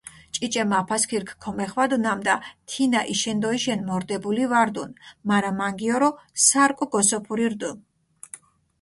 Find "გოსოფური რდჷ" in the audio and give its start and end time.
6.93-7.71